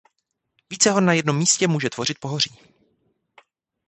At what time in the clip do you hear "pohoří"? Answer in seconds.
2.19-2.57